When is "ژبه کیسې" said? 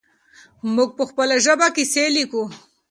1.45-2.05